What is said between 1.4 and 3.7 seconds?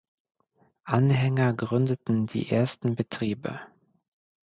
gründeten die ersten Betriebe.